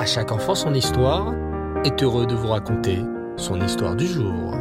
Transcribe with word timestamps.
À 0.00 0.06
chaque 0.06 0.32
enfant 0.32 0.54
son 0.54 0.72
histoire 0.72 1.34
est 1.84 2.02
heureux 2.02 2.26
de 2.26 2.34
vous 2.34 2.48
raconter 2.48 3.00
son 3.36 3.60
histoire 3.60 3.94
du 3.94 4.06
jour. 4.06 4.54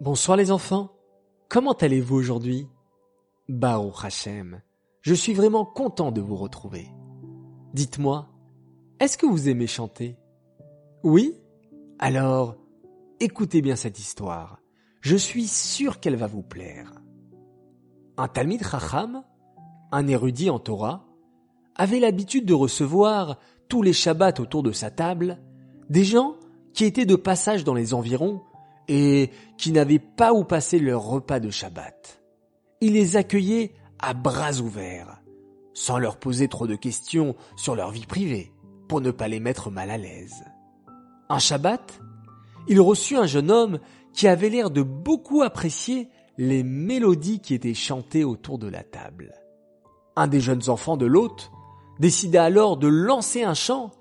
Bonsoir 0.00 0.38
les 0.38 0.50
enfants, 0.50 0.96
comment 1.50 1.74
allez-vous 1.74 2.16
aujourd'hui? 2.16 2.66
Baruch 3.46 4.04
Hashem, 4.04 4.62
je 5.02 5.12
suis 5.12 5.34
vraiment 5.34 5.66
content 5.66 6.12
de 6.12 6.22
vous 6.22 6.36
retrouver. 6.36 6.88
Dites-moi, 7.74 8.26
est-ce 8.98 9.18
que 9.18 9.26
vous 9.26 9.50
aimez 9.50 9.66
chanter? 9.66 10.16
Oui? 11.02 11.34
Alors, 11.98 12.56
écoutez 13.20 13.60
bien 13.60 13.76
cette 13.76 13.98
histoire. 13.98 14.60
Je 15.02 15.16
suis 15.16 15.46
sûr 15.46 16.00
qu'elle 16.00 16.16
va 16.16 16.26
vous 16.26 16.42
plaire. 16.42 16.90
Un 18.16 18.28
Talmid 18.28 18.66
Chacham, 18.66 19.24
un 19.90 20.06
érudit 20.06 20.48
en 20.48 20.58
Torah, 20.58 21.11
avait 21.76 22.00
l'habitude 22.00 22.44
de 22.44 22.54
recevoir 22.54 23.38
tous 23.68 23.82
les 23.82 23.92
Shabbats 23.92 24.40
autour 24.40 24.62
de 24.62 24.72
sa 24.72 24.90
table 24.90 25.38
des 25.88 26.04
gens 26.04 26.36
qui 26.74 26.84
étaient 26.84 27.06
de 27.06 27.16
passage 27.16 27.64
dans 27.64 27.74
les 27.74 27.94
environs 27.94 28.42
et 28.88 29.30
qui 29.58 29.72
n'avaient 29.72 29.98
pas 29.98 30.32
où 30.32 30.44
passer 30.44 30.78
leur 30.78 31.02
repas 31.02 31.40
de 31.40 31.50
Shabbat. 31.50 32.22
Il 32.80 32.94
les 32.94 33.16
accueillait 33.16 33.74
à 33.98 34.14
bras 34.14 34.60
ouverts, 34.60 35.20
sans 35.72 35.98
leur 35.98 36.18
poser 36.18 36.48
trop 36.48 36.66
de 36.66 36.74
questions 36.74 37.36
sur 37.56 37.74
leur 37.74 37.90
vie 37.90 38.06
privée, 38.06 38.52
pour 38.88 39.00
ne 39.00 39.10
pas 39.10 39.28
les 39.28 39.40
mettre 39.40 39.70
mal 39.70 39.90
à 39.90 39.98
l'aise. 39.98 40.44
Un 41.28 41.38
Shabbat, 41.38 42.00
il 42.68 42.80
reçut 42.80 43.16
un 43.16 43.26
jeune 43.26 43.50
homme 43.50 43.78
qui 44.12 44.28
avait 44.28 44.50
l'air 44.50 44.70
de 44.70 44.82
beaucoup 44.82 45.42
apprécier 45.42 46.08
les 46.36 46.62
mélodies 46.62 47.40
qui 47.40 47.54
étaient 47.54 47.74
chantées 47.74 48.24
autour 48.24 48.58
de 48.58 48.68
la 48.68 48.82
table. 48.82 49.32
Un 50.16 50.26
des 50.26 50.40
jeunes 50.40 50.68
enfants 50.68 50.96
de 50.96 51.06
l'hôte 51.06 51.50
décida 52.02 52.44
alors 52.44 52.76
de 52.76 52.88
lancer 52.88 53.44
un 53.44 53.54
chant 53.54 53.92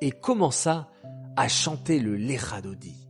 et 0.00 0.12
commença 0.12 0.88
à 1.36 1.46
chanter 1.46 2.00
le 2.00 2.16
Lechadodi. 2.16 3.06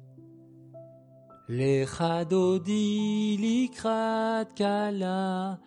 Lechadodi 1.49 3.37
likrat 3.39 4.47
kala, 4.57 5.61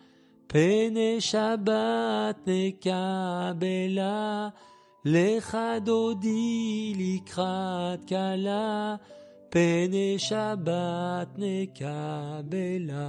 pene 0.48 1.18
shabbat 1.18 2.46
nekabela, 2.46 4.52
Lechadodi 5.06 6.94
likrat 6.94 8.04
kala, 8.06 9.00
pene 9.50 10.18
shabbat 10.18 11.38
nekabela. 11.38 13.08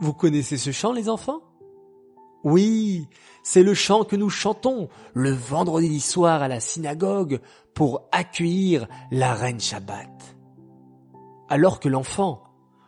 Vous 0.00 0.14
connaissez 0.14 0.58
ce 0.58 0.70
chant, 0.70 0.92
les 0.92 1.08
enfants? 1.08 1.40
Oui, 2.46 3.08
c'est 3.42 3.64
le 3.64 3.74
chant 3.74 4.04
que 4.04 4.14
nous 4.14 4.30
chantons 4.30 4.88
le 5.14 5.32
vendredi 5.32 6.00
soir 6.00 6.42
à 6.42 6.46
la 6.46 6.60
synagogue 6.60 7.40
pour 7.74 8.08
accueillir 8.12 8.86
la 9.10 9.34
reine 9.34 9.58
Shabbat. 9.58 10.36
Alors 11.48 11.80
que 11.80 11.88
l'enfant, 11.88 12.44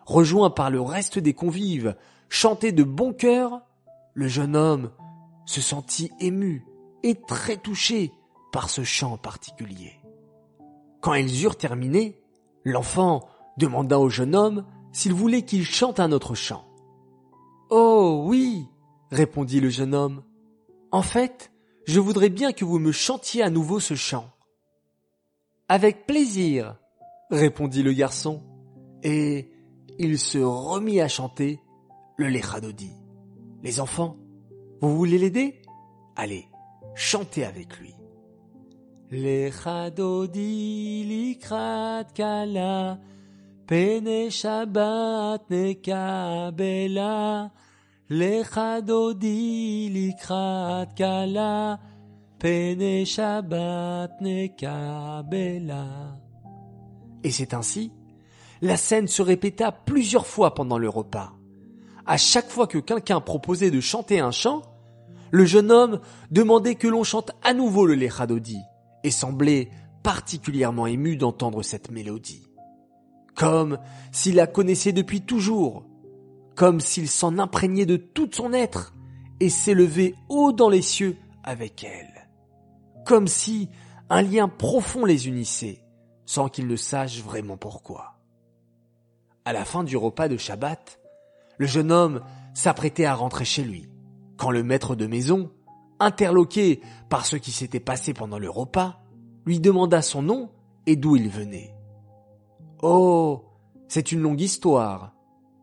rejoint 0.06 0.50
par 0.50 0.70
le 0.70 0.80
reste 0.80 1.18
des 1.18 1.34
convives, 1.34 1.96
chantait 2.28 2.70
de 2.70 2.84
bon 2.84 3.12
cœur, 3.12 3.62
le 4.14 4.28
jeune 4.28 4.54
homme 4.54 4.92
se 5.44 5.60
sentit 5.60 6.12
ému 6.20 6.64
et 7.02 7.16
très 7.16 7.56
touché 7.56 8.12
par 8.52 8.70
ce 8.70 8.84
chant 8.84 9.16
particulier. 9.16 9.94
Quand 11.00 11.14
ils 11.14 11.42
eurent 11.42 11.58
terminé, 11.58 12.22
l'enfant 12.62 13.28
demanda 13.56 13.98
au 13.98 14.08
jeune 14.08 14.36
homme 14.36 14.64
s'il 14.92 15.14
voulait 15.14 15.42
qu'il 15.42 15.64
chante 15.64 15.98
un 15.98 16.12
autre 16.12 16.36
chant. 16.36 16.64
Oh 17.70 18.22
oui, 18.24 18.68
répondit 19.10 19.60
le 19.60 19.68
jeune 19.68 19.94
homme. 19.94 20.22
En 20.90 21.02
fait, 21.02 21.52
je 21.86 22.00
voudrais 22.00 22.28
bien 22.28 22.52
que 22.52 22.64
vous 22.64 22.78
me 22.78 22.92
chantiez 22.92 23.42
à 23.42 23.50
nouveau 23.50 23.80
ce 23.80 23.94
chant. 23.94 24.30
Avec 25.68 26.06
plaisir, 26.06 26.76
répondit 27.30 27.82
le 27.82 27.92
garçon, 27.92 28.42
et 29.02 29.50
il 29.98 30.18
se 30.18 30.38
remit 30.38 31.00
à 31.00 31.08
chanter 31.08 31.60
le 32.16 32.28
Lechadodi. 32.28 32.92
Les 33.62 33.80
enfants, 33.80 34.16
vous 34.80 34.96
voulez 34.96 35.18
l'aider? 35.18 35.62
Allez, 36.16 36.48
chantez 36.94 37.44
avec 37.44 37.78
lui. 37.78 37.94
Likrat 48.10 48.86
kala, 50.96 51.78
pene 52.38 53.04
shabbat 53.04 54.20
nekabela. 54.20 55.84
Et 57.22 57.30
c'est 57.30 57.52
ainsi, 57.52 57.92
la 58.62 58.78
scène 58.78 59.08
se 59.08 59.20
répéta 59.20 59.72
plusieurs 59.72 60.26
fois 60.26 60.54
pendant 60.54 60.78
le 60.78 60.88
repas. 60.88 61.34
À 62.06 62.16
chaque 62.16 62.48
fois 62.48 62.66
que 62.66 62.78
quelqu'un 62.78 63.20
proposait 63.20 63.70
de 63.70 63.80
chanter 63.80 64.20
un 64.20 64.30
chant, 64.30 64.62
le 65.30 65.44
jeune 65.44 65.70
homme 65.70 66.00
demandait 66.30 66.76
que 66.76 66.88
l'on 66.88 67.04
chante 67.04 67.32
à 67.42 67.52
nouveau 67.52 67.84
le 67.84 67.94
Lechadodi 67.94 68.58
et 69.04 69.10
semblait 69.10 69.68
particulièrement 70.02 70.86
ému 70.86 71.16
d'entendre 71.16 71.62
cette 71.62 71.90
mélodie. 71.90 72.46
Comme 73.34 73.78
s'il 74.10 74.36
la 74.36 74.46
connaissait 74.46 74.92
depuis 74.92 75.20
toujours, 75.20 75.84
comme 76.58 76.80
s'il 76.80 77.08
s'en 77.08 77.38
imprégnait 77.38 77.86
de 77.86 77.96
tout 77.96 78.28
son 78.32 78.52
être 78.52 78.92
et 79.38 79.48
s'élevait 79.48 80.16
haut 80.28 80.50
dans 80.50 80.68
les 80.68 80.82
cieux 80.82 81.16
avec 81.44 81.84
elle. 81.84 82.28
Comme 83.06 83.28
si 83.28 83.70
un 84.10 84.22
lien 84.22 84.48
profond 84.48 85.04
les 85.04 85.28
unissait, 85.28 85.84
sans 86.26 86.48
qu'ils 86.48 86.66
ne 86.66 86.74
sachent 86.74 87.22
vraiment 87.22 87.56
pourquoi. 87.56 88.18
À 89.44 89.52
la 89.52 89.64
fin 89.64 89.84
du 89.84 89.96
repas 89.96 90.26
de 90.26 90.36
Shabbat, 90.36 90.98
le 91.58 91.66
jeune 91.66 91.92
homme 91.92 92.22
s'apprêtait 92.54 93.04
à 93.04 93.14
rentrer 93.14 93.44
chez 93.44 93.62
lui, 93.62 93.88
quand 94.36 94.50
le 94.50 94.64
maître 94.64 94.96
de 94.96 95.06
maison, 95.06 95.52
interloqué 96.00 96.80
par 97.08 97.24
ce 97.24 97.36
qui 97.36 97.52
s'était 97.52 97.78
passé 97.78 98.14
pendant 98.14 98.40
le 98.40 98.50
repas, 98.50 99.00
lui 99.46 99.60
demanda 99.60 100.02
son 100.02 100.22
nom 100.22 100.50
et 100.86 100.96
d'où 100.96 101.14
il 101.14 101.28
venait. 101.28 101.72
Oh, 102.82 103.44
c'est 103.86 104.10
une 104.10 104.22
longue 104.22 104.40
histoire, 104.40 105.14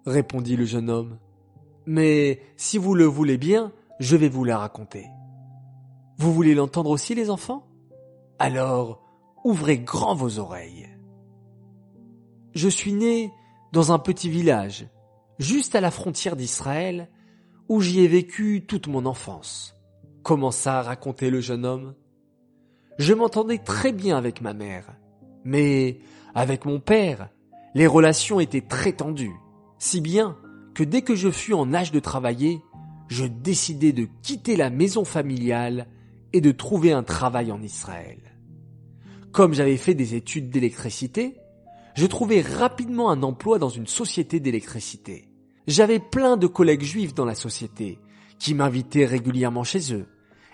répondit 0.06 0.56
le 0.56 0.66
jeune 0.66 0.90
homme. 0.90 1.18
Mais 1.86 2.42
si 2.58 2.78
vous 2.78 2.96
le 2.96 3.06
voulez 3.06 3.38
bien, 3.38 3.72
je 4.00 4.16
vais 4.16 4.30
vous 4.30 4.44
la 4.44 4.58
raconter. 4.58 5.08
Vous 6.18 6.34
voulez 6.34 6.56
l'entendre 6.56 6.90
aussi, 6.90 7.16
les 7.16 7.30
enfants? 7.30 7.68
Alors, 8.40 9.04
ouvrez 9.44 9.80
grand 9.80 10.16
vos 10.16 10.40
oreilles. 10.40 10.90
Je 12.54 12.70
suis 12.70 12.94
né 12.94 13.32
dans 13.74 13.92
un 13.92 14.00
petit 14.00 14.30
village, 14.30 14.88
juste 15.40 15.76
à 15.76 15.82
la 15.82 15.92
frontière 15.92 16.36
d'Israël, 16.36 17.10
où 17.68 17.82
j'y 17.82 18.02
ai 18.02 18.08
vécu 18.08 18.66
toute 18.66 18.88
mon 18.88 19.06
enfance, 19.06 19.76
commença 20.24 20.80
à 20.80 20.84
raconter 20.84 21.30
le 21.30 21.42
jeune 21.42 21.66
homme. 21.66 21.96
Je 22.98 23.14
m'entendais 23.14 23.58
très 23.58 23.92
bien 23.92 24.18
avec 24.18 24.40
ma 24.40 24.54
mère, 24.54 24.96
mais 25.44 26.00
avec 26.34 26.66
mon 26.66 26.80
père, 26.80 27.30
les 27.74 27.88
relations 27.88 28.40
étaient 28.40 28.62
très 28.62 28.94
tendues, 28.94 29.36
si 29.86 30.02
bien 30.02 30.36
que 30.74 30.84
dès 30.84 31.04
que 31.04 31.16
je 31.16 31.30
fus 31.30 31.54
en 31.54 31.74
âge 31.74 31.92
de 31.92 32.00
travailler, 32.00 32.60
je 33.08 33.26
décidai 33.26 33.94
de 33.94 34.08
quitter 34.24 34.56
la 34.56 34.72
maison 34.72 35.06
familiale 35.06 35.88
et 36.34 36.42
de 36.42 36.52
trouver 36.52 36.92
un 36.92 37.04
travail 37.04 37.52
en 37.52 37.62
Israël. 37.62 38.18
Comme 39.32 39.54
j'avais 39.54 39.78
fait 39.78 39.94
des 39.94 40.16
études 40.16 40.50
d'électricité, 40.50 41.36
je 41.94 42.08
trouvai 42.08 42.42
rapidement 42.42 43.12
un 43.12 43.22
emploi 43.22 43.60
dans 43.60 43.70
une 43.70 43.86
société 43.86 44.40
d'électricité. 44.40 45.30
J'avais 45.68 46.00
plein 46.00 46.36
de 46.36 46.48
collègues 46.48 46.84
juifs 46.84 47.14
dans 47.14 47.26
la 47.26 47.36
société, 47.36 48.00
qui 48.40 48.56
m'invitaient 48.56 49.06
régulièrement 49.06 49.64
chez 49.64 49.94
eux, 49.94 50.08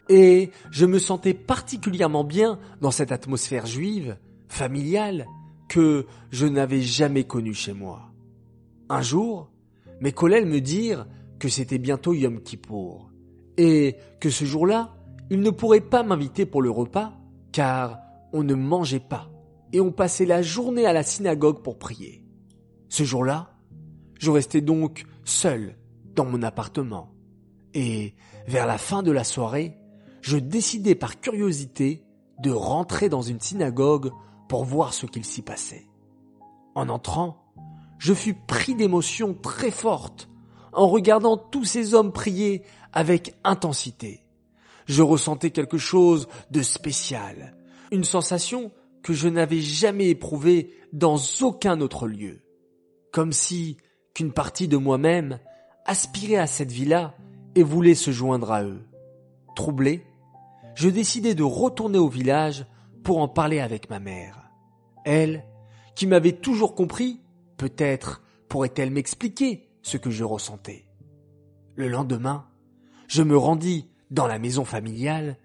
et 0.10 0.51
je 0.72 0.86
me 0.86 1.00
sentais 1.00 1.33
particulièrement 1.33 2.25
bien 2.25 2.60
dans 2.81 2.92
cette 2.92 3.13
atmosphère 3.13 3.66
juive, 3.66 4.18
familiale, 4.50 5.25
que 5.69 6.06
je 6.31 6.48
n'avais 6.48 6.81
jamais 6.81 7.24
connue 7.24 7.54
chez 7.54 7.74
moi. 7.74 8.11
Un 8.92 9.02
jour, 9.02 9.50
mes 10.02 10.12
collègues 10.12 10.48
me 10.48 10.60
dirent 10.60 11.08
que 11.40 11.48
c'était 11.48 11.78
bientôt 11.78 12.12
Yom 12.14 12.42
Kippour, 12.42 13.10
et 13.56 13.96
que 14.20 14.30
ce 14.30 14.44
jour-là, 14.44 14.98
ils 15.30 15.40
ne 15.40 15.50
pourraient 15.50 15.80
pas 15.80 16.04
m'inviter 16.04 16.46
pour 16.46 16.62
le 16.62 16.72
repas, 16.72 17.14
car 17.54 18.00
on 18.34 18.44
ne 18.44 18.54
mangeait 18.54 19.00
pas, 19.00 19.32
et 19.72 19.80
on 19.80 19.94
passait 19.94 20.26
la 20.26 20.42
journée 20.42 20.86
à 20.86 20.92
la 20.92 21.04
synagogue 21.04 21.64
pour 21.64 21.80
prier. 21.80 22.26
Ce 22.90 23.04
jour-là, 23.04 23.54
je 24.20 24.30
restais 24.30 24.60
donc 24.60 25.06
seul 25.24 25.78
dans 26.14 26.26
mon 26.26 26.44
appartement, 26.44 27.14
et 27.74 28.14
vers 28.46 28.68
la 28.68 28.78
fin 28.78 29.04
de 29.04 29.12
la 29.12 29.24
soirée, 29.24 29.78
je 30.20 30.36
décidai 30.36 30.96
par 30.96 31.22
curiosité 31.22 32.04
de 32.44 32.52
rentrer 32.52 33.08
dans 33.08 33.22
une 33.22 33.40
synagogue 33.40 34.12
pour 34.50 34.66
voir 34.66 34.94
ce 34.94 35.06
qu'il 35.06 35.24
s'y 35.24 35.44
passait. 35.44 35.88
En 36.76 36.90
entrant, 36.90 37.41
je 38.01 38.15
fus 38.15 38.33
pris 38.33 38.74
d'émotions 38.74 39.36
très 39.36 39.69
fortes 39.69 40.27
en 40.74 40.88
regardant 40.88 41.38
tous 41.38 41.65
ces 41.65 41.94
hommes 41.94 42.12
prier 42.12 42.63
avec 42.94 43.36
intensité. 43.44 44.24
je 44.88 45.03
ressentais 45.03 45.51
quelque 45.51 45.77
chose 45.77 46.27
de 46.50 46.63
spécial, 46.63 47.56
une 47.92 48.03
sensation 48.03 48.71
que 49.03 49.13
je 49.13 49.30
n'avais 49.30 49.62
jamais 49.62 50.09
éprouvée 50.09 50.74
dans 50.92 51.18
aucun 51.42 51.80
autre 51.80 52.07
lieu. 52.07 52.42
Comme 53.12 53.31
si 53.31 53.77
qu'une 54.15 54.33
partie 54.33 54.68
de 54.68 54.77
moi-même 54.77 55.39
aspirait 55.86 56.38
à 56.38 56.47
cette 56.47 56.71
vie-là 56.71 57.13
et 57.54 57.62
voulait 57.62 57.94
se 57.94 58.09
joindre 58.09 58.51
à 58.51 58.63
eux. 58.63 58.81
Troublé, 59.56 60.04
je 60.74 60.89
décidai 60.89 61.36
de 61.36 61.44
retourner 61.44 62.00
au 62.00 62.09
village 62.09 62.65
pour 63.04 63.19
en 63.19 63.27
parler 63.27 63.59
avec 63.59 63.92
ma 63.92 64.00
mère. 64.00 64.50
Elle, 65.06 65.45
qui 65.95 66.07
m'avait 66.07 66.31
toujours 66.31 66.74
compris, 66.74 67.21
peut-être 67.62 68.24
pourrait-elle 68.50 68.90
m'expliquer 68.90 69.69
ce 69.84 69.98
que 69.98 70.10
je 70.10 70.24
ressentais. 70.24 70.88
Le 71.75 71.88
lendemain, 71.88 72.48
je 73.08 73.22
me 73.22 73.38
rendis 73.38 73.88
dans 74.10 74.25
la 74.25 74.40
maison 74.40 74.66
familiale 74.66 75.38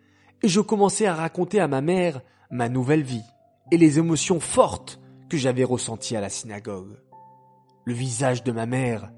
et 0.43 0.49
je 0.49 0.63
commençai 0.63 1.05
à 1.05 1.15
raconter 1.15 1.61
à 1.61 1.69
ma 1.69 1.83
mère 1.83 2.23
ma 2.51 2.71
nouvelle 2.71 3.03
vie 3.03 3.27
et 3.71 3.77
les 3.77 3.99
émotions 3.99 4.41
fortes 4.41 4.99
que 5.29 5.37
j'avais 5.37 5.63
ressenties 5.63 6.17
à 6.17 6.23
la 6.23 6.31
synagogue. 6.31 6.97
Le 7.85 7.93
visage 7.93 8.43
de 8.43 8.53
ma 8.53 8.65
mère 8.65 9.12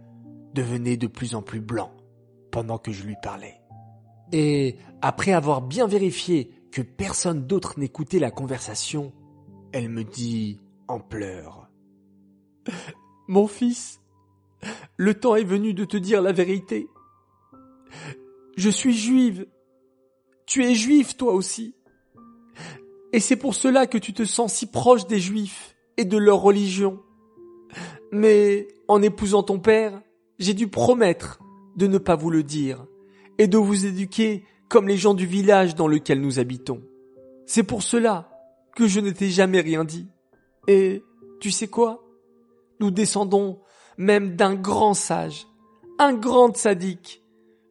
devenait 0.54 0.96
de 0.96 1.06
plus 1.06 1.36
en 1.36 1.42
plus 1.42 1.60
blanc 1.60 1.92
pendant 2.50 2.78
que 2.78 2.90
je 2.90 3.04
lui 3.04 3.14
parlais. 3.22 3.60
Et 4.32 4.76
après 5.02 5.32
avoir 5.32 5.62
bien 5.62 5.86
vérifié 5.86 6.50
que 6.72 6.82
personne 6.82 7.46
d'autre 7.46 7.78
n'écoutait 7.78 8.18
la 8.18 8.32
conversation, 8.32 9.12
elle 9.70 9.88
me 9.88 10.02
dit 10.02 10.58
en 10.88 10.98
pleurs. 10.98 11.67
Mon 13.28 13.46
fils, 13.46 14.00
le 14.96 15.14
temps 15.14 15.36
est 15.36 15.44
venu 15.44 15.74
de 15.74 15.84
te 15.84 15.96
dire 15.96 16.22
la 16.22 16.32
vérité. 16.32 16.88
Je 18.56 18.70
suis 18.70 18.96
juive. 18.96 19.46
Tu 20.46 20.64
es 20.64 20.74
juif 20.74 21.16
toi 21.16 21.32
aussi. 21.32 21.74
Et 23.12 23.20
c'est 23.20 23.36
pour 23.36 23.54
cela 23.54 23.86
que 23.86 23.98
tu 23.98 24.12
te 24.12 24.24
sens 24.24 24.54
si 24.54 24.66
proche 24.66 25.06
des 25.06 25.20
juifs 25.20 25.76
et 25.96 26.04
de 26.04 26.18
leur 26.18 26.40
religion. 26.40 27.00
Mais 28.12 28.68
en 28.86 29.02
épousant 29.02 29.42
ton 29.42 29.58
père, 29.58 30.00
j'ai 30.38 30.54
dû 30.54 30.68
promettre 30.68 31.40
de 31.76 31.86
ne 31.86 31.98
pas 31.98 32.16
vous 32.16 32.30
le 32.30 32.42
dire 32.42 32.84
et 33.38 33.46
de 33.46 33.58
vous 33.58 33.86
éduquer 33.86 34.44
comme 34.68 34.88
les 34.88 34.96
gens 34.96 35.14
du 35.14 35.26
village 35.26 35.74
dans 35.74 35.88
lequel 35.88 36.20
nous 36.20 36.38
habitons. 36.38 36.82
C'est 37.46 37.62
pour 37.62 37.82
cela 37.82 38.30
que 38.74 38.86
je 38.86 39.00
ne 39.00 39.10
t'ai 39.10 39.30
jamais 39.30 39.60
rien 39.60 39.84
dit. 39.84 40.06
Et 40.66 41.02
tu 41.40 41.50
sais 41.50 41.68
quoi? 41.68 42.07
Nous 42.80 42.90
descendons 42.90 43.60
même 43.96 44.36
d'un 44.36 44.54
grand 44.54 44.94
sage, 44.94 45.46
un 45.98 46.14
grand 46.14 46.56
sadique. 46.56 47.22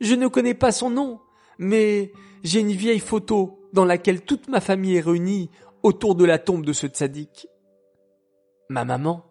Je 0.02 0.16
ne 0.16 0.28
connais 0.28 0.54
pas 0.54 0.72
son 0.72 0.90
nom, 0.90 1.22
mais 1.58 2.12
j'ai 2.44 2.60
une 2.60 2.72
vieille 2.72 3.00
photo 3.00 3.60
dans 3.74 3.86
laquelle 3.86 4.22
toute 4.22 4.48
ma 4.48 4.60
famille 4.60 4.96
est 4.96 5.02
réunie 5.02 5.50
autour 5.84 6.16
de 6.16 6.26
la 6.26 6.40
tombe 6.40 6.66
de 6.66 6.74
ce 6.74 6.88
tzaddik. 6.88 7.48
Ma 8.70 8.84
maman 8.84 9.26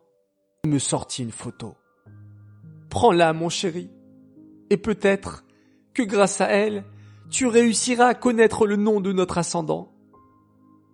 me 0.67 0.79
sortit 0.79 1.23
une 1.23 1.33
photo. 1.33 1.75
Prends-la, 2.89 3.33
mon 3.33 3.49
chéri, 3.49 3.91
et 4.71 4.77
peut-être 4.77 5.45
que 5.93 6.03
grâce 6.03 6.41
à 6.41 6.47
elle, 6.47 6.85
tu 7.31 7.47
réussiras 7.47 8.07
à 8.07 8.15
connaître 8.15 8.67
le 8.67 8.77
nom 8.77 9.01
de 9.01 9.13
notre 9.13 9.39
ascendant. 9.39 9.93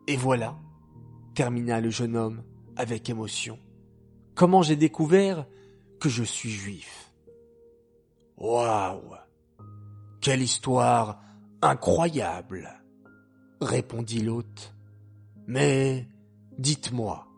Et 0.08 0.16
voilà, 0.16 0.56
termina 1.34 1.80
le 1.80 1.90
jeune 1.90 2.16
homme 2.16 2.42
avec 2.76 3.08
émotion, 3.08 3.58
comment 4.42 4.62
j'ai 4.62 4.74
découvert 4.74 5.46
que 6.00 6.08
je 6.08 6.24
suis 6.24 6.50
juif. 6.50 7.12
Waouh 8.38 9.14
Quelle 10.20 10.42
histoire 10.42 11.22
incroyable 11.60 12.68
répondit 13.60 14.20
l'hôte. 14.20 14.74
Mais 15.46 16.08
dites-moi, 16.58 17.28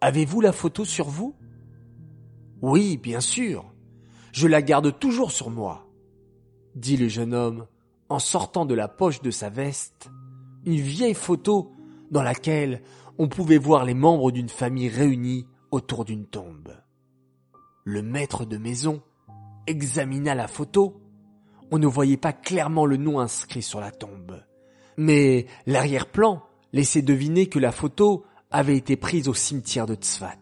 avez-vous 0.00 0.40
la 0.40 0.50
photo 0.50 0.84
sur 0.84 1.06
vous? 1.06 1.36
Oui, 2.60 2.96
bien 2.96 3.20
sûr. 3.20 3.72
Je 4.32 4.48
la 4.48 4.62
garde 4.62 4.98
toujours 4.98 5.30
sur 5.30 5.48
moi, 5.48 5.86
dit 6.74 6.96
le 6.96 7.06
jeune 7.06 7.34
homme 7.34 7.68
en 8.08 8.18
sortant 8.18 8.66
de 8.66 8.74
la 8.74 8.88
poche 8.88 9.22
de 9.22 9.30
sa 9.30 9.48
veste 9.48 10.10
une 10.66 10.80
vieille 10.80 11.14
photo 11.14 11.70
dans 12.10 12.24
laquelle 12.24 12.82
on 13.16 13.28
pouvait 13.28 13.58
voir 13.58 13.84
les 13.84 13.94
membres 13.94 14.32
d'une 14.32 14.48
famille 14.48 14.88
réunis 14.88 15.46
autour 15.72 16.04
d'une 16.04 16.26
tombe. 16.26 16.72
Le 17.84 18.02
maître 18.02 18.44
de 18.44 18.58
maison 18.58 19.02
examina 19.66 20.34
la 20.34 20.46
photo. 20.46 21.02
On 21.72 21.78
ne 21.78 21.86
voyait 21.86 22.16
pas 22.16 22.32
clairement 22.32 22.86
le 22.86 22.98
nom 22.98 23.18
inscrit 23.18 23.62
sur 23.62 23.80
la 23.80 23.90
tombe. 23.90 24.44
Mais 24.96 25.46
l'arrière-plan 25.66 26.42
laissait 26.72 27.02
deviner 27.02 27.48
que 27.48 27.58
la 27.58 27.72
photo 27.72 28.24
avait 28.50 28.76
été 28.76 28.96
prise 28.96 29.28
au 29.28 29.34
cimetière 29.34 29.86
de 29.86 29.94
Tzfat. 29.94 30.36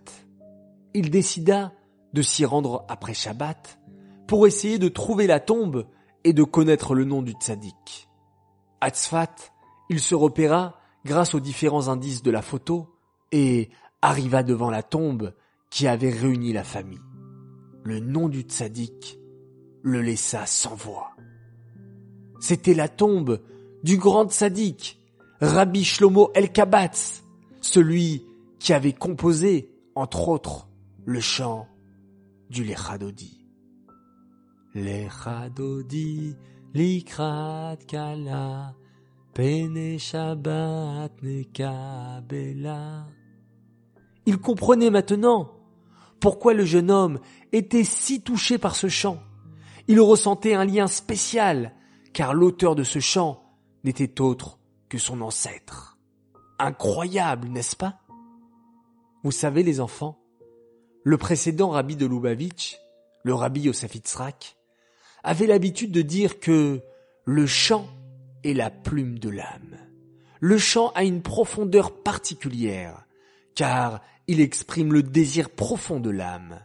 Il 0.93 1.11
décida 1.11 1.73
de 2.13 2.23
s'y 2.23 2.45
rendre 2.45 2.85
après 2.89 3.15
Shabbat 3.15 3.79
pour 4.27 4.47
essayer 4.47 4.79
de 4.79 4.89
trouver 4.89 5.29
la 5.29 5.39
tombe 5.39 5.87
et 6.25 6.33
de 6.33 6.43
connaître 6.43 6.95
le 6.95 7.05
nom 7.05 7.23
du 7.23 7.33
tzaddik. 7.33 8.09
À 8.81 8.91
Tzfat, 8.91 9.35
il 9.89 10.01
se 10.01 10.17
repéra 10.17 10.81
grâce 11.05 11.35
aux 11.35 11.41
différents 11.41 11.89
indices 11.89 12.23
de 12.23 12.31
la 12.33 12.43
photo 12.43 12.89
et 13.33 13.71
arriva 14.03 14.43
devant 14.43 14.71
la 14.71 14.83
tombe 14.83 15.33
qui 15.71 15.87
avait 15.87 16.11
réuni 16.11 16.53
la 16.53 16.65
famille. 16.65 17.01
Le 17.85 18.01
nom 18.01 18.29
du 18.29 18.43
tzaddik 18.43 19.21
le 19.83 20.03
laissa 20.03 20.47
sans 20.47 20.75
voix. 20.75 21.11
C'était 22.41 22.75
la 22.75 22.89
tombe 22.89 23.41
du 23.83 23.97
grand 23.97 24.29
tzaddik, 24.29 24.99
Rabbi 25.41 25.85
Shlomo 25.85 26.31
El 26.35 26.53
Kabatz, 26.53 27.25
celui 27.61 28.27
qui 28.59 28.73
avait 28.73 28.93
composé, 28.93 29.71
entre 29.95 30.29
autres, 30.29 30.69
le 31.05 31.21
chant 31.21 31.67
du 32.51 32.65
Lechadodi. 32.65 33.47
Lechadodi, 34.75 36.37
likrat 36.75 37.79
kala, 37.89 38.75
pene 39.35 39.99
shabbat 39.99 41.23
nekabela. 41.23 43.07
Il 44.27 44.39
comprenait 44.39 44.91
maintenant 44.91 45.53
pourquoi 46.21 46.55
le 46.55 46.65
jeune 46.65 46.91
homme 46.91 47.19
était 47.53 47.85
si 47.85 48.23
touché 48.23 48.59
par 48.59 48.77
ce 48.77 48.89
chant. 48.89 49.19
Il 49.89 50.01
ressentait 50.01 50.55
un 50.55 50.65
lien 50.65 50.87
spécial, 50.87 51.75
car 52.13 52.35
l'auteur 52.35 52.75
de 52.75 52.85
ce 52.85 52.99
chant 52.99 53.43
n'était 53.85 54.21
autre 54.21 54.59
que 54.89 54.99
son 54.99 55.23
ancêtre. 55.23 55.99
Incroyable, 56.59 57.49
n'est-ce 57.49 57.77
pas? 57.77 58.01
Vous 59.23 59.33
savez, 59.33 59.63
les 59.63 59.81
enfants, 59.81 60.21
le 61.03 61.17
précédent 61.17 61.71
rabbi 61.71 61.97
de 61.97 62.07
Lubavitch, 62.07 62.79
le 63.25 63.35
rabbi 63.35 63.63
Yosef 63.63 63.95
Itzrak, 63.95 64.57
avait 65.23 65.47
l'habitude 65.47 65.93
de 65.93 66.03
dire 66.03 66.41
que 66.41 66.81
le 67.25 67.47
chant 67.47 67.87
est 68.45 68.55
la 68.55 68.71
plume 68.71 69.19
de 69.19 69.29
l'âme. 69.29 69.77
Le 70.41 70.59
chant 70.59 70.93
a 70.95 71.05
une 71.05 71.23
profondeur 71.23 72.03
particulière, 72.03 73.05
car 73.61 74.01
il 74.27 74.41
exprime 74.41 74.91
le 74.91 75.03
désir 75.03 75.51
profond 75.51 76.01
de 76.01 76.09
l'âme. 76.09 76.61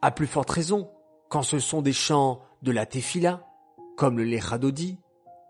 À 0.00 0.10
plus 0.10 0.26
forte 0.26 0.48
raison, 0.48 0.90
quand 1.28 1.42
ce 1.42 1.58
sont 1.58 1.82
des 1.82 1.92
chants 1.92 2.40
de 2.62 2.72
la 2.72 2.86
tefila, 2.86 3.46
comme 3.98 4.16
le 4.16 4.24
lechadodi, 4.24 4.96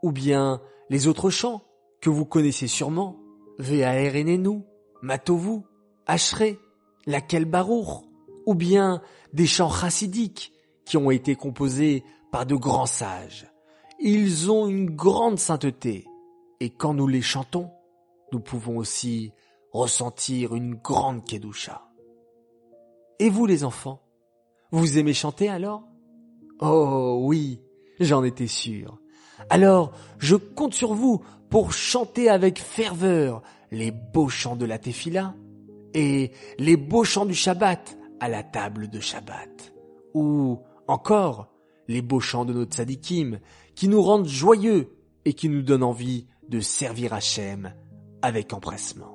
ou 0.03 0.11
bien 0.11 0.61
les 0.91 1.07
autres 1.07 1.31
chants 1.31 1.63
que 2.01 2.11
vous 2.11 2.25
connaissez 2.25 2.67
sûrement, 2.67 3.21
Ve'aerenenu, 3.61 4.65
Matovu, 5.01 5.61
Ashre, 6.09 6.57
Laquelle 7.07 7.45
Barour, 7.45 8.03
ou 8.45 8.57
bien 8.57 9.01
des 9.33 9.47
chants 9.47 9.71
chassidiques 9.71 10.53
qui 10.85 10.97
ont 10.97 11.13
été 11.13 11.37
composés 11.37 12.03
par 12.33 12.47
de 12.47 12.57
grands 12.57 12.87
sages. 12.87 13.47
Ils 14.01 14.51
ont 14.51 14.67
une 14.67 14.91
grande 14.91 15.39
sainteté, 15.39 16.05
et 16.59 16.71
quand 16.71 16.95
nous 16.95 17.07
les 17.07 17.23
chantons, 17.23 17.71
nous 18.33 18.41
pouvons 18.41 18.79
aussi 18.79 19.31
ressentir 19.75 20.55
une 20.55 20.77
grande 20.77 21.25
kedusha. 21.25 21.83
Et 23.19 23.29
vous 23.29 23.45
les 23.45 23.65
enfants, 23.65 24.01
vous 24.71 24.99
aimez 24.99 25.13
chanter 25.13 25.49
alors? 25.49 25.83
Oh 26.61 27.19
oui, 27.23 27.61
j'en 28.01 28.25
étais 28.25 28.47
sûr. 28.47 28.99
Alors, 29.51 29.93
je 30.19 30.37
compte 30.37 30.75
sur 30.75 30.95
vous 30.95 31.23
pour 31.51 31.73
chanter 31.73 32.29
avec 32.31 32.61
ferveur 32.61 33.43
les 33.71 33.91
beaux 33.91 34.29
chants 34.29 34.57
de 34.57 34.65
la 34.65 34.79
Tefila 34.79 35.35
et 35.93 36.31
les 36.59 36.77
beaux 36.77 37.05
chants 37.05 37.27
du 37.27 37.35
Shabbat 37.35 37.99
à 38.21 38.29
la 38.29 38.43
table 38.43 38.89
de 38.89 39.01
Shabbat. 39.01 39.75
Ou 40.15 40.61
encore 40.87 41.49
les 41.89 42.01
beaux 42.01 42.21
chants 42.21 42.45
de 42.45 42.53
nos 42.53 42.65
tzadikim 42.65 43.41
qui 43.75 43.89
nous 43.89 44.03
rendent 44.03 44.29
joyeux 44.29 44.97
et 45.25 45.35
qui 45.35 45.49
nous 45.49 45.63
donnent 45.63 45.83
envie 45.83 46.27
de 46.49 46.61
servir 46.61 47.13
Hachem 47.13 47.75
avec 48.23 48.53
empressement. 48.53 49.14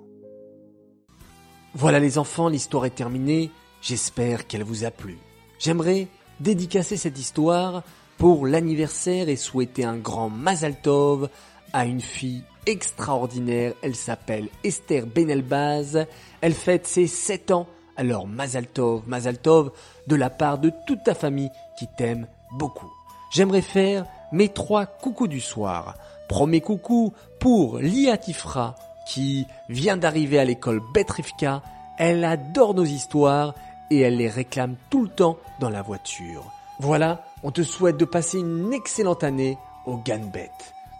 Voilà 1.76 2.00
les 2.00 2.18
enfants, 2.18 2.50
l'histoire 2.50 2.86
est 2.86 2.96
terminée. 2.96 3.52
J'espère 3.82 4.48
qu'elle 4.48 4.64
vous 4.64 4.86
a 4.86 4.92
plu. 4.92 5.18
J'aimerais 5.60 6.08
dédicacer 6.40 6.98
cette 6.98 7.20
histoire 7.20 7.84
pour 8.18 8.48
l'anniversaire 8.48 9.30
et 9.30 9.36
souhaiter 9.36 9.86
un 9.86 9.98
grand 9.98 10.30
Mazal 10.30 10.76
Tov 10.82 11.30
a 11.74 11.86
une 11.86 12.02
fille 12.02 12.44
extraordinaire. 12.66 13.74
Elle 13.82 13.96
s'appelle 13.96 14.50
Esther 14.64 15.06
Benelbaz. 15.06 16.06
Elle 16.42 16.54
fête 16.54 16.88
ses 16.88 17.08
7 17.08 17.52
ans. 17.52 17.68
Alors 17.96 18.28
Mazaltov, 18.28 19.04
Mazaltov, 19.08 19.72
de 20.08 20.16
la 20.16 20.30
part 20.30 20.58
de 20.58 20.72
toute 20.88 21.04
ta 21.04 21.14
famille 21.14 21.52
qui 21.78 21.86
t'aime 21.98 22.28
beaucoup. 22.54 22.90
J'aimerais 23.32 23.62
faire 23.62 24.06
mes 24.32 24.50
trois 24.50 24.86
coucous 24.86 25.28
du 25.28 25.42
soir. 25.42 25.96
Premier 26.30 26.62
coucou 26.62 27.14
pour 27.40 27.80
Liatifra 27.80 28.76
qui 29.10 29.48
vient 29.70 29.98
d'arriver 29.98 30.40
à 30.40 30.46
l'école 30.46 30.82
Betrivka. 30.94 31.64
Elle 31.98 32.24
adore 32.24 32.76
nos 32.76 32.86
histoires 32.86 33.56
et 33.90 34.00
elle 34.02 34.18
les 34.18 34.30
réclame 34.30 34.76
tout 34.90 35.04
le 35.04 35.10
temps 35.10 35.38
dans 35.60 35.70
la 35.70 35.82
voiture. 35.82 36.46
Voilà, 36.80 37.24
on 37.44 37.52
te 37.52 37.64
souhaite 37.64 37.98
de 37.98 38.06
passer 38.06 38.38
une 38.38 38.72
excellente 38.72 39.24
année 39.24 39.58
au 39.86 39.98
Ganbet. 39.98 40.52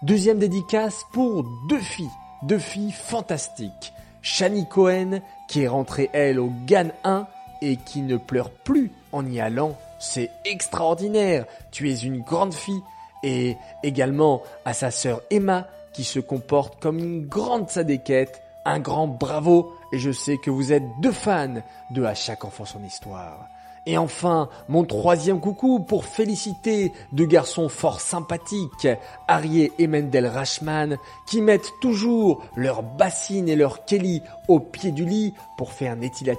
Deuxième 0.02 0.40
dédicace 0.40 1.06
pour 1.14 1.46
deux 1.70 1.80
filles, 1.80 2.10
deux 2.44 2.60
filles 2.60 2.92
fantastiques. 2.92 3.94
Shani 4.22 4.68
Cohen, 4.68 5.22
qui 5.48 5.62
est 5.62 5.68
rentrée 5.68 6.10
elle 6.12 6.40
au 6.40 6.52
GAN 6.66 6.90
1 7.04 7.28
et 7.62 7.78
qui 7.78 8.02
ne 8.02 8.18
pleure 8.18 8.50
plus 8.50 8.92
en 9.12 9.26
y 9.26 9.40
allant. 9.40 9.78
C'est 10.00 10.32
extraordinaire. 10.46 11.46
Tu 11.72 11.90
es 11.92 12.00
une 12.00 12.22
grande 12.22 12.54
fille. 12.54 12.82
Et 13.22 13.58
également 13.84 14.42
à 14.64 14.74
sa 14.74 14.92
sœur 14.92 15.22
Emma, 15.30 15.68
qui 15.94 16.04
se 16.04 16.20
comporte 16.20 16.82
comme 16.82 17.00
une 17.00 17.26
grande 17.26 17.70
sadéquette. 17.70 18.42
Un 18.66 18.80
grand 18.80 19.08
bravo. 19.08 19.74
Et 19.92 20.00
je 20.00 20.12
sais 20.12 20.38
que 20.38 20.52
vous 20.52 20.72
êtes 20.72 20.84
deux 21.02 21.12
fans 21.12 21.62
de 21.92 22.04
À 22.04 22.14
chaque 22.14 22.46
enfant 22.46 22.66
son 22.66 22.84
histoire. 22.84 23.48
Et 23.86 23.98
enfin, 23.98 24.50
mon 24.68 24.84
troisième 24.84 25.40
coucou 25.40 25.80
pour 25.80 26.06
féliciter 26.06 26.92
deux 27.12 27.26
garçons 27.26 27.70
fort 27.70 28.02
sympathiques, 28.02 28.88
Arié 29.28 29.72
et 29.80 29.88
Mendel 29.88 30.28
Rachman, 30.28 30.98
qui 31.26 31.42
mettent 31.42 31.72
toujours 31.82 32.44
leur 32.56 32.84
bassine 32.84 33.50
et 33.50 33.56
leur 33.56 33.86
Kelly 33.86 34.22
au 34.48 34.60
pied 34.60 34.92
du 34.92 35.06
lit 35.06 35.34
pour 35.58 35.74
faire 35.74 35.94
un 35.94 36.04
Etilat 36.04 36.36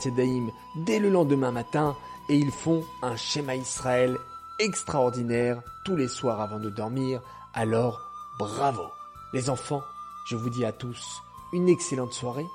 dès 0.86 0.98
le 0.98 1.10
lendemain 1.10 1.50
matin, 1.50 1.96
et 2.28 2.36
ils 2.36 2.52
font 2.52 2.84
un 3.02 3.16
schéma 3.16 3.56
Israël 3.56 4.16
extraordinaire 4.60 5.60
tous 5.84 5.96
les 5.96 6.08
soirs 6.08 6.40
avant 6.40 6.60
de 6.60 6.70
dormir, 6.70 7.20
alors 7.54 7.98
bravo. 8.38 8.82
Les 9.32 9.48
enfants, 9.48 9.82
je 10.26 10.36
vous 10.36 10.50
dis 10.50 10.64
à 10.64 10.72
tous 10.72 11.22
une 11.52 11.68
excellente 11.68 12.12
soirée, 12.12 12.46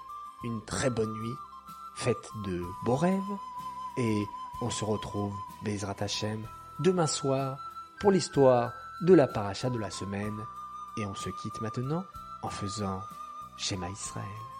une 0.43 0.63
très 0.65 0.89
bonne 0.89 1.13
nuit, 1.13 1.35
faites 1.95 2.29
de 2.45 2.63
beaux 2.83 2.95
rêves, 2.95 3.21
et 3.97 4.25
on 4.61 4.69
se 4.69 4.83
retrouve, 4.85 5.33
Bezrat 5.63 5.95
Hashem, 5.99 6.45
demain 6.79 7.07
soir 7.07 7.57
pour 7.99 8.11
l'histoire 8.11 8.73
de 9.01 9.13
la 9.13 9.27
paracha 9.27 9.69
de 9.69 9.79
la 9.79 9.91
semaine. 9.91 10.45
Et 10.97 11.05
on 11.05 11.15
se 11.15 11.29
quitte 11.29 11.61
maintenant 11.61 12.05
en 12.41 12.49
faisant 12.49 13.01
Shema 13.57 13.89
Israël. 13.89 14.54